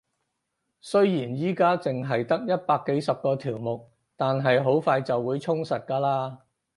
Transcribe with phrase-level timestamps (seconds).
[0.79, 6.37] 雖然而家淨係得一百幾個條目，但係好快就會充實㗎喇